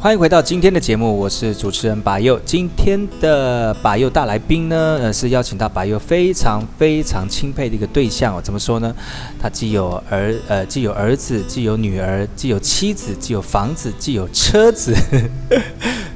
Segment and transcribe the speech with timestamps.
[0.00, 2.40] 欢迎回到今天的节目，我是主持人把佑。
[2.44, 8.40] 今天的把佑大来宾呢，呃，是邀请到把佑非常非常钦佩的一个对象哦。
[8.40, 8.94] 怎么说呢？
[9.42, 14.94] 他既有儿呃，既有儿子，既有女儿，既有妻子，既有房子，既有车子。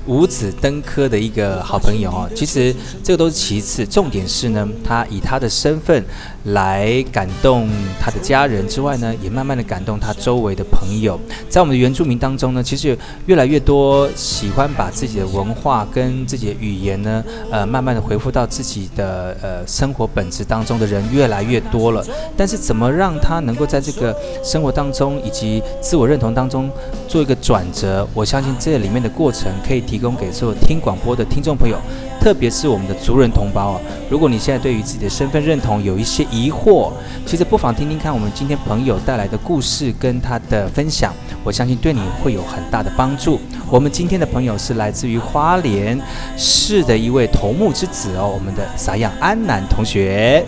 [0.07, 6.05] 五子登科的一个好朋友哦，其实这个都是其次，重点是呢，他以他的身份
[6.47, 7.69] 来感动
[8.01, 11.19] 他的家人之外呢，也慢慢的感动他周围的朋友。
[11.49, 22.05] 在我们的原住民当中呢，其实越来越多喜欢把自己的文化跟自己的语言呢，呃，慢慢的回复到自己的呃生活本质当中的人越来越多了。
[22.37, 26.69] 但是怎么让他能够在这个生活当中以及自我认同当中
[27.07, 28.07] 做一个转折？
[28.13, 31.77] 我相信这里面的过程可以提供给所有听广播的听众朋友，
[32.19, 33.81] 特别是我们的族人同胞啊。
[34.09, 36.91] 如果你现在对于自己的身份认同有一些疑惑，
[37.27, 41.13] 其实不妨听听看我们今天朋友带来的故事跟他的分享，
[41.45, 43.39] 我相信对你会有很大的帮助。
[43.69, 46.01] 我们今天的朋友是来自于花莲
[46.39, 50.43] 市的一位头目之子哦，我们的撒样安南同学。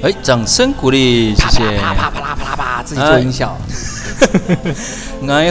[0.00, 1.76] 哎，掌声鼓励，谢谢。
[1.78, 3.48] 啪啪啪啪啪啪啪，自己做音效。
[3.48, 3.95] 爱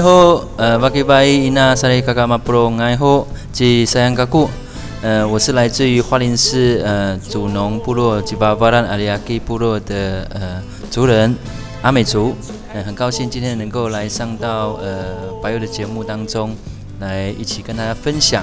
[0.01, 4.49] 好，呃，巴基巴伊那萨里卡卡马布隆，爱好及撒样嘎古，
[5.01, 11.35] 呃，我是来自于花莲市呃祖农部落吉巴巴兰阿里亚基部落的呃族人
[11.81, 12.35] 阿美族，
[12.73, 16.55] 呃，很高兴今天能够来上到呃把右的节目当中。
[17.01, 18.41] 来一起跟大家分享，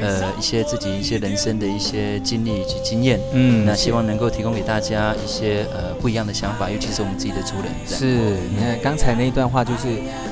[0.00, 7.72] 呃，一些自己一些人生的一些经历以及经验，嗯，那希望能够提供给大家一些呃不一样的想法，尤其是我们自己的族人。
[7.86, 9.88] 是，你看刚才那一段话，就是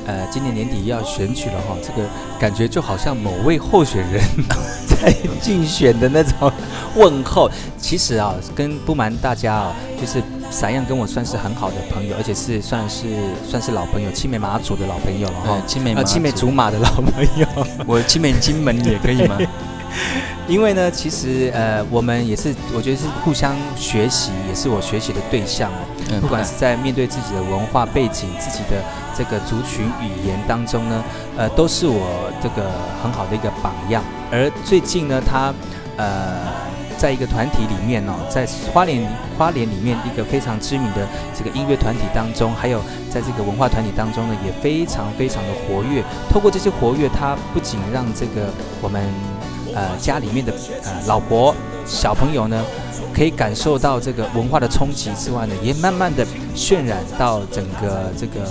[0.06, 2.08] 呃，今年年底要选举了哈，这个
[2.38, 4.22] 感觉就好像某位候选人
[4.86, 6.52] 在竞选的那种
[6.96, 7.50] 问候。
[7.78, 10.22] 其实啊，跟不瞒大家啊，就是。
[10.54, 13.06] 撒样跟我算是很好的朋友，而且是算是
[13.44, 15.60] 算是老朋友，青梅马祖的老朋友了哈。
[15.66, 17.46] 青梅青梅竹马的老朋友，
[17.84, 19.36] 我青梅金门也可以吗？
[20.46, 25.78] 因为呢，其实呃，我们也是，我觉得是互相学习，也是我学习的对象哦。
[26.12, 28.80] 嗯、不管是在面对自己的文化背景、自己的
[29.16, 31.04] 这个族群语言当中呢，
[31.36, 32.70] 呃，都是我这个
[33.02, 34.04] 很好的一个榜样。
[34.30, 35.52] 而最近呢，他
[35.96, 36.38] 呃。
[36.96, 39.06] 在一个团体里面哦，在花莲
[39.36, 41.06] 花莲里面一个非常知名的
[41.36, 46.02] 这个音乐团体当中，还有在这个文化团体当中呢，也非常非常的活跃。
[46.30, 48.48] 透过这些活跃，他不仅让这个
[48.80, 49.02] 我们
[49.74, 50.52] 呃家里面的
[50.84, 51.54] 呃老婆
[51.84, 52.64] 小朋友呢，
[53.14, 58.46] 可以感受到这个文化的冲击之外呢，也慢慢的渲染到整个这个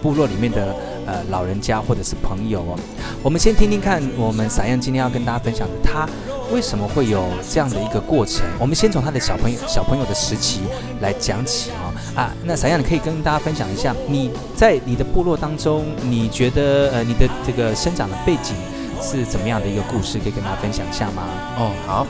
[0.00, 0.74] 部落里面的
[1.06, 2.78] 呃老人家或者是朋友哦。
[3.22, 6.08] 我们先听听看，我们撒样今天要跟大家分享的他。
[6.52, 8.44] 为什么会有这样的一个过程？
[8.58, 10.60] 我们先从他的小朋友小朋友的时期
[11.00, 11.92] 来讲起哦。
[12.16, 18.56] 啊，那撒样你可以跟大家分享一下，你在你的部落当中，你觉得呃你的这个生长的背景
[19.00, 21.22] 是怎么样的一个故事，可以跟大家分享一下吗？
[21.56, 22.06] 哦，好，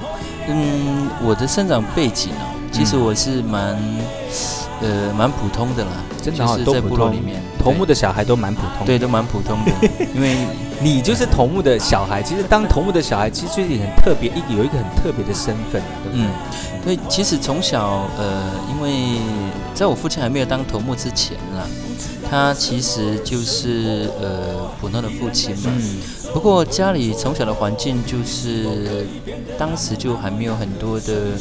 [0.49, 4.01] 嗯，我的生长背景哦，其实我是蛮、嗯、
[4.81, 5.91] 呃蛮普通的啦，
[6.23, 9.73] 真的是在部落里面，头目的小孩都蛮普通的，对，都蛮普通的，
[10.15, 10.37] 因为。
[10.83, 16.25] 你就是头目的小孩，其实当头目的小孩，其实就是很特别，一有一个很特别的身份，对不对？
[16.25, 16.31] 嗯，
[16.83, 19.21] 所以其实从小，呃，因为
[19.75, 21.61] 在我父亲还没有当头目之前呢，
[22.31, 25.71] 他其实就是呃普通的父亲嘛。
[25.77, 26.01] 嗯。
[26.33, 29.05] 不过家里从小的环境就是，
[29.59, 31.33] 当时就还没有很多的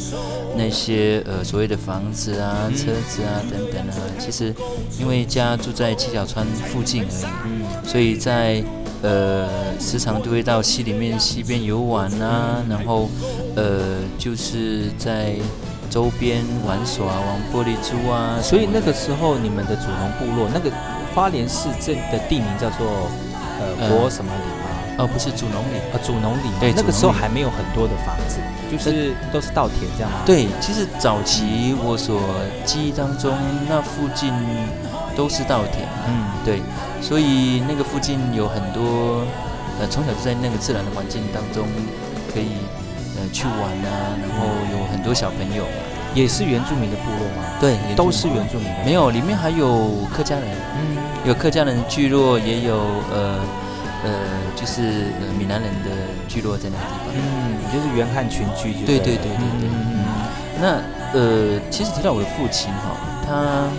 [0.56, 3.94] 那些呃所谓的房子啊、车子啊等等啊。
[4.18, 4.52] 其实
[4.98, 8.62] 因为家住在七角川附近而已，嗯，所以在。
[9.02, 9.48] 呃，
[9.80, 13.08] 时常都会到溪里面、溪边游玩啊，然后，
[13.56, 15.36] 呃，就是在
[15.90, 18.38] 周边玩耍、玩玻璃珠啊。
[18.40, 20.70] 所以那个时候，你们的祖农部落，那个
[21.14, 23.10] 花莲市镇的地名叫做
[23.60, 24.70] 呃国什么里吗？
[24.98, 26.50] 呃，不是祖农里，呃，祖农里。
[26.60, 28.38] 对，那个时候还没有很多的房子，
[28.70, 30.18] 就是都是稻田这样吗？
[30.26, 32.20] 对，其实早期我所
[32.64, 33.34] 记忆当中，
[33.68, 34.32] 那附近
[35.16, 35.88] 都是稻田。
[36.06, 36.60] 嗯，对。
[37.00, 39.24] 所以那个附近有很多，
[39.80, 41.66] 呃，从小就在那个自然的环境当中，
[42.32, 42.60] 可以
[43.20, 45.64] 呃去玩啊，然后有很多小朋友。
[46.12, 47.44] 也是原住民的部落吗？
[47.60, 48.66] 对，都是原住民。
[48.84, 50.44] 没有，里面还有客家人，
[50.74, 52.74] 嗯，有客家人的聚落，也有
[53.12, 53.38] 呃
[54.02, 54.10] 呃，
[54.56, 54.82] 就是
[55.20, 55.90] 呃闽南人的
[56.26, 57.14] 聚落在那个地方。
[57.14, 58.98] 嗯，就是原汉群聚就对。
[58.98, 59.68] 对对对对对。
[59.70, 60.02] 嗯，
[60.60, 60.82] 那
[61.16, 63.70] 呃，其实提到我的父亲哈，他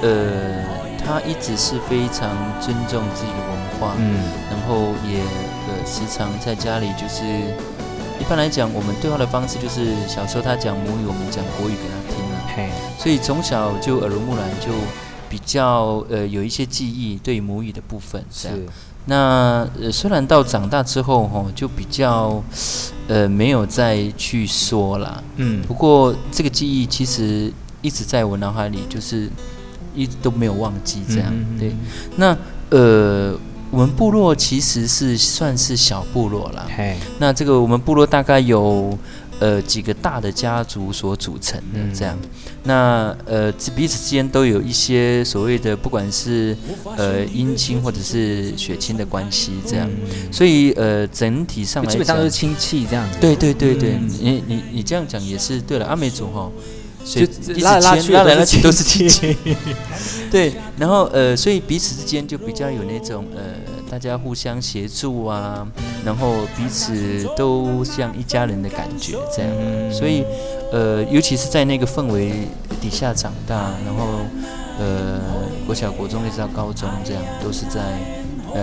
[0.00, 0.64] 呃，
[1.04, 4.16] 他一直是非常尊重自己的文化，嗯，
[4.48, 5.20] 然后也
[5.68, 7.20] 呃时常在家里就是。
[8.20, 12.40] 一般来讲，我们对话的方式就是小时候他讲母语，我们讲国语给他听了。
[12.54, 12.68] 嘿，
[12.98, 14.68] 所以从小就耳濡目染，就
[15.28, 18.22] 比较呃有一些记忆对母语的部分。
[18.30, 18.56] 这样。
[18.56, 18.66] 是。
[19.06, 22.40] 那呃虽然到长大之后哈，就比较
[23.08, 25.24] 呃没有再去说了。
[25.36, 25.62] 嗯。
[25.66, 27.50] 不过这个记忆其实
[27.80, 29.30] 一直在我脑海里，就是
[29.94, 31.28] 一直都没有忘记这样。
[31.32, 31.72] 嗯嗯嗯对。
[32.16, 32.36] 那
[32.68, 33.34] 呃。
[33.70, 36.66] 我们部落其实是算是小部落啦。
[36.76, 38.98] 嘿，那这个我们部落大概有
[39.38, 42.18] 呃几个大的家族所组成的这样。
[42.20, 42.28] 嗯、
[42.64, 46.56] 那呃彼此之间都有一些所谓的不管是
[46.96, 49.88] 呃姻亲或者是血亲的关系这样。
[49.88, 53.18] 嗯、所以呃整体上来讲，基本上都是亲戚这样子。
[53.20, 55.86] 对对对对，嗯、你你你这样讲也是对了。
[55.86, 56.50] 阿美族哈。
[57.04, 59.36] 所以拉来拉去，拉来拉去都是亲戚。
[60.30, 63.42] 对，然后呃，所以彼此之间就比较有那种呃，
[63.90, 65.66] 大家互相协助啊，
[66.04, 69.50] 然后彼此都像一家人的感觉这样。
[69.92, 70.24] 所以
[70.72, 72.32] 呃，尤其是在那个氛围
[72.80, 74.20] 底下长大，然后
[74.78, 75.18] 呃，
[75.66, 77.80] 国小、国中一直到高中这样，都是在
[78.54, 78.62] 呃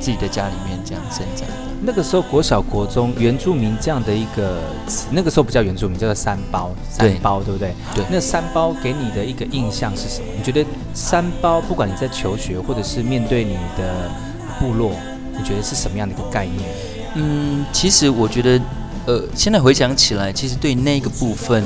[0.00, 1.46] 自己的家里面这样生长。
[1.86, 7.74] 那个时候，国小、国中，原住民这样的一个词，那个时候不叫原住民，叫做三包，三包，对，对不对？
[7.94, 8.04] 对。
[8.10, 10.26] 那三包给你的一个印象是什么？
[10.36, 10.64] 你觉得
[10.94, 14.10] 三包，不管你在求学，或者是面对你的
[14.58, 14.92] 部落，
[15.36, 16.70] 你觉得是什么样的一个概念？
[17.16, 18.60] 嗯，其实我觉得，
[19.06, 21.62] 呃，现在回想起来，其实对那个部分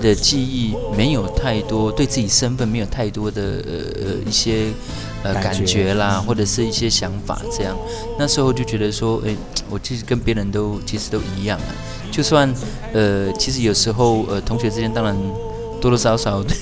[0.00, 4.66] 的记忆没有太多，对自己身份没有太多的呃一些。
[5.22, 7.76] 呃，感觉，啦，或者是一些想法，这样，
[8.18, 9.34] 那时候就觉得说，哎，
[9.68, 11.70] 我其实跟别人都其实都一样啊。
[12.10, 12.52] 就算
[12.92, 15.16] 呃，其实有时候呃，同学之间当然
[15.80, 16.56] 多多少少 对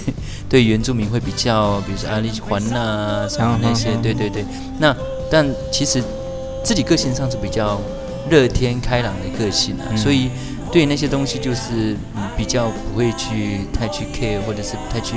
[0.48, 4.44] 对原住民会比较，比如说阿里环呐什么那些，对对对。
[4.78, 4.94] 那
[5.30, 6.02] 但其实
[6.64, 7.80] 自己个性上是比较
[8.30, 10.30] 乐天开朗的个性啊，嗯、所以
[10.70, 15.14] 对那些东西就是嗯比较不会去太去 care，或者是太去。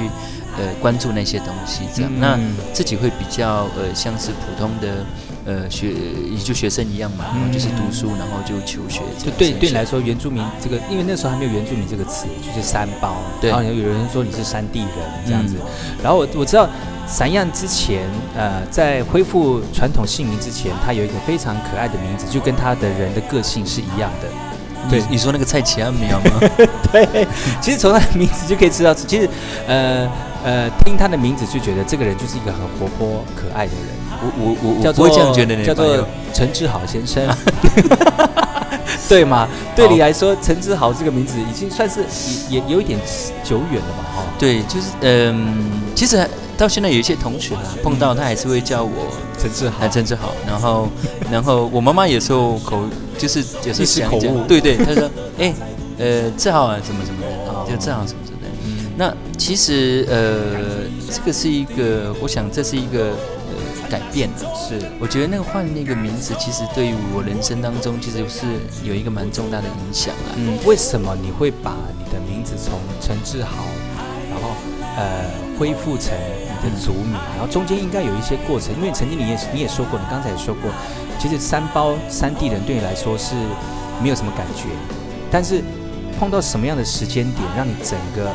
[0.57, 2.37] 呃，关注那些东西，这样，嗯、那
[2.73, 5.05] 自己会比较呃，像是普通的
[5.45, 5.93] 呃学，
[6.29, 8.99] 也就学生一样嘛，嗯、就是读书，然后就求学。
[9.17, 13.15] 就对对你来说，原住民这个，因为那时候还没有原住民这个词，就是山包。
[13.39, 13.49] 对。
[13.49, 14.89] 然后有人说你是山地人
[15.25, 15.55] 这样子。
[15.57, 16.69] 嗯、然后我我知道，
[17.07, 18.01] 山样之前
[18.35, 24.27] 呃，在恢复传统姓名之前，他有一个非常可爱的名字，就跟他的人的个性是一样的。
[24.89, 26.39] 对，你说那个蔡奇安苗吗？
[26.91, 27.27] 对，
[27.61, 29.29] 其实从他的名字就可以知道，其实，
[29.67, 30.09] 呃
[30.43, 34.01] 呃，听他的名字就觉得这个人就是一个很活泼可爱的人。
[34.23, 37.23] 我我我我不会这样觉得，叫做陈志豪先生，
[39.09, 39.47] 对吗？
[39.75, 42.03] 对你来说，陈志豪这个名字已经算是
[42.49, 42.99] 也也有一点
[43.43, 44.03] 久远了嘛？
[44.15, 46.27] 哈，对，就是嗯，其实
[46.57, 50.33] 到现在有一些同学啊，碰到他还是会叫我陈志豪，陈志豪。
[50.47, 50.89] 然后
[51.31, 52.83] 然后我妈妈有时候口。
[53.21, 55.07] 就是就是讲讲，对对，他说，
[55.37, 55.53] 哎，
[55.99, 58.47] 呃，志豪啊，什么什么的，就志豪什么什么的。
[58.65, 64.47] 嗯，那其实呃，这个是一个，我想这是一个呃改变的。
[64.55, 68.47] 是，我觉得那个换那个名字，其实对于我人生当中，其实是
[68.83, 70.33] 有一个蛮重大的影响啊。
[70.37, 73.65] 嗯，为什么你会把你的名字从陈志豪，
[74.97, 75.25] 呃
[75.57, 76.13] 恢复成
[76.63, 80.71] 你的族名，然后中间应该有一些过程，因为曾经你也你也说过，你刚才也说过。
[81.19, 83.35] 其实三胞三地人对你来说是
[84.01, 84.63] 没有什么感觉，
[85.29, 85.61] 但是
[86.19, 88.31] 碰到什么样的时间点，让你整个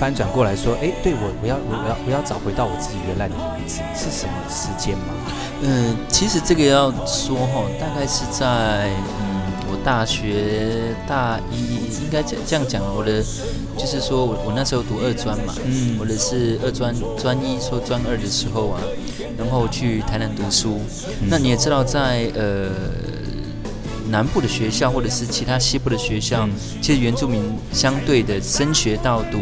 [0.00, 5.14] 翻转过来说，哎，对我我要我要我要找回到我自己原来的名字，是什么时间吗？
[5.62, 11.63] 嗯，其实这个要说哈，大概是在嗯我大学大一，
[12.02, 13.22] 应该这这样讲，我的
[13.76, 18.80] 就是说我我那时候读二专嘛，嗯，我的是二专专一说专二的时候啊。
[19.36, 20.78] 然后去台南读书，
[21.20, 22.70] 嗯、那你也知道在，在呃
[24.08, 29.38] 南部的学校或者是其他西部的学校，嗯、其实原住民相对的升学到读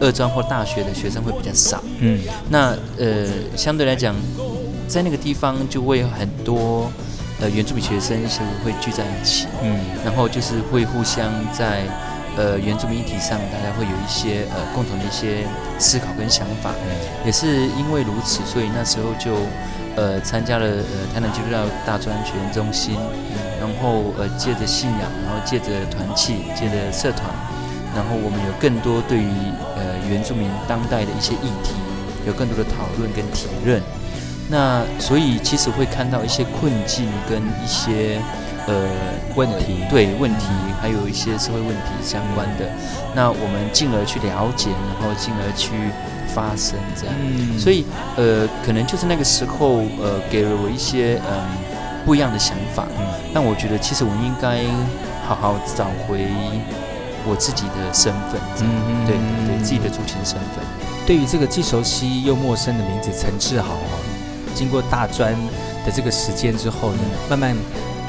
[0.00, 1.82] 二专或大学的学生会比较少。
[1.98, 4.14] 嗯，那呃相对来讲，
[4.86, 6.88] 在那个地方就会有很多
[7.40, 9.46] 呃原住民学生是会聚在一起。
[9.62, 11.82] 嗯，然后就是会互相在。
[12.36, 15.44] 呃，原住民议题上，大家会有一些呃共同的一些
[15.76, 19.34] 思考跟想法，嗯、也是因为如此，所以那时候就
[19.96, 27.26] 呃参加了呃台南基督教大专学院中心，嗯、然后呃借着信仰，然后借着团契，借着社团，
[27.92, 29.28] 然后我们有更多对于
[29.74, 31.74] 呃原住民当代的一些议题，
[32.24, 33.82] 有更多的讨论跟体认。
[34.50, 38.18] 那所以其实会看到一些困境跟一些
[38.66, 38.74] 呃
[39.36, 40.46] 问题，对问题，
[40.80, 42.66] 还有一些社会问题相关的。
[43.14, 45.72] 那我们进而去了解，然后进而去
[46.34, 47.14] 发生，这样。
[47.20, 47.84] 嗯、所以
[48.16, 51.48] 呃，可能就是那个时候呃，给了我一些嗯、呃、
[52.06, 52.86] 不一样的想法。
[52.98, 54.64] 嗯，但我觉得其实我应该
[55.26, 56.26] 好好找回
[57.26, 60.64] 我自己的身份，嗯，对对对，自己的族群身份。
[61.06, 64.07] 对于这个既熟悉又陌生的名字陈志豪哦。
[64.54, 65.32] 经过大专
[65.84, 66.98] 的这个时间之后呢，
[67.30, 67.56] 慢慢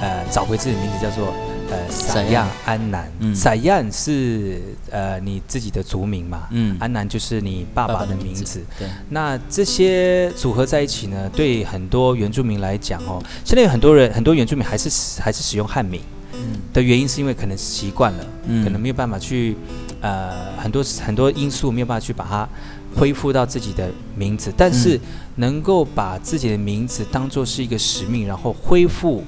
[0.01, 1.33] 呃找回自己的名字，叫做
[1.69, 3.11] 呃撒亚安南。
[3.35, 6.47] 撒亚、嗯、是呃你自己的族名嘛？
[6.51, 8.25] 嗯，安南就是你爸爸的名字。
[8.25, 16.01] 名字对，那这些组合在一起呢，对很多原住民来讲哦，现在有很多人很多原住民还是还是使用汉名。
[16.33, 19.55] 嗯，的原因是因为可能习惯了，嗯、可能没有办法去
[20.01, 22.49] 呃很多很多因素没有办法去把它。
[22.95, 24.99] 恢复到自己的名字，但是
[25.35, 29.23] 能够把自己的名字当做是一个使命，然后恢复，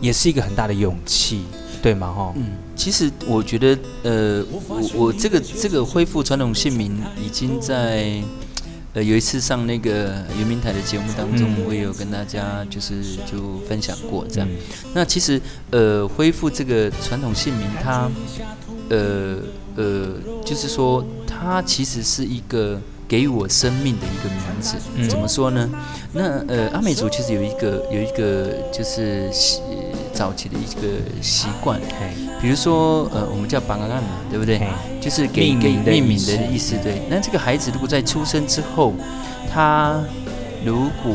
[0.00, 1.42] 也是一个很大的勇气，
[1.82, 2.12] 对吗？
[2.12, 8.22] 哈，嗯，其实我觉得，呃，我我这个这个恢复传统姓名，已经在
[8.92, 14.48] 呃有一次上那个圆明台的节目当中，我也有跟大家就是就分享过这样。
[14.48, 14.56] 嗯、
[14.94, 18.10] 那其实呃恢复这个传统姓名，它
[18.90, 19.38] 呃
[19.74, 20.12] 呃
[20.44, 22.78] 就是说，它其实是一个。
[23.08, 25.70] 给予我生命的一个名字，嗯、怎么说呢？
[26.12, 29.60] 那呃，阿美族其实有一个有一个就是习
[30.12, 30.82] 早期的一个
[31.22, 31.80] 习惯，
[32.40, 34.60] 比如说呃，我们叫巴嘎干嘛，对不对？
[35.00, 37.02] 就是给给命名的意思，对。
[37.08, 38.92] 那这个孩子如果在出生之后，
[39.52, 40.02] 他
[40.64, 41.12] 如果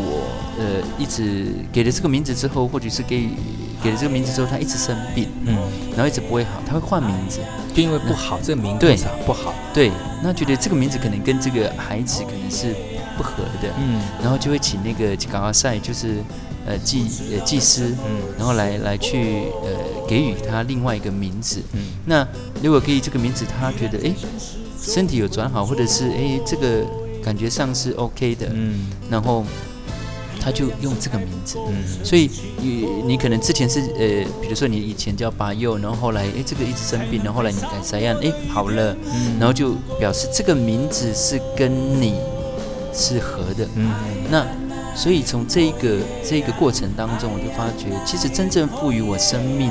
[0.58, 3.28] 呃一直给了这个名字之后，或者是给
[3.84, 5.58] 给了这个名字之后，他一直生病，嗯，
[5.92, 7.40] 然后一直不会好，他会换名字。
[7.74, 8.98] 就因为不好，这个名字对。
[9.26, 12.76] 不好，对，那觉得这个名字可能跟这个孩子可能是
[13.18, 16.18] 不合的，嗯，然后就会请那个吉嘎瓦赛，就是
[16.68, 19.70] 呃祭呃祭司，嗯，然后来来去呃
[20.08, 22.28] 给予他另外一个名字，嗯，那
[22.62, 24.12] 如果给予这个名字，他觉得哎
[24.80, 26.86] 身体有转好，或者是哎这个
[27.24, 29.46] 感觉上是 OK 的，嗯，然后。
[30.42, 41.72] 他就用这个名字，嗯，所以你你可能之前是呃，比如说你以前叫巴佑，然后后来哎这个一直生病，然后后来你改啥样，哎好了，嗯，然后就表示这个名字是跟
[42.02, 42.16] 你
[42.92, 43.92] 是合的，嗯，
[44.32, 44.44] 那
[44.96, 49.70] 所以从这一个这一个过程当中，我就发觉其实真正赋予我生命。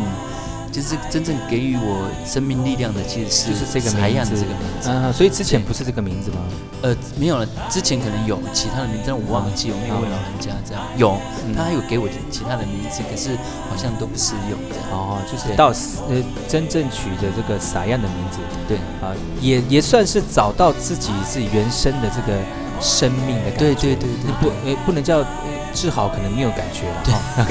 [0.73, 4.89] 就是真正给予我生命力量的，其实是就是这个名字，这个名字。
[4.89, 6.39] 嗯，所以之前不是这个名字吗？
[6.83, 10.83] 呃，没有了，之前可能有其他的名字，但我忘记有没有问老人家这样。
[10.97, 11.17] 有，
[11.57, 13.37] 他还有给我其他的名字，可是
[13.69, 14.77] 好像都不适用的。
[14.91, 15.69] 哦，就是到
[16.09, 18.39] 呃真正取的这个啥样的名字？
[18.67, 22.39] 对啊，也也算是找到自己自己原生的这个
[22.81, 23.59] 生命的感觉。
[23.59, 25.25] 对对对对，不诶不能叫。
[25.73, 27.47] 治好可能没有感觉了，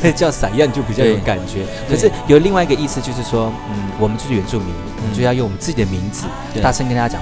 [0.00, 1.66] 对， 叫散样就比较有感觉。
[1.86, 6.24] 可是有另外一个意思，就是说，嗯，我们就是原住民，我们就要用我们自己的名字，
[6.62, 7.20] 大声跟大家讲，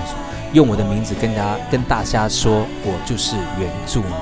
[0.52, 4.12] 用我的名字跟大家跟大家说，我就是原住民。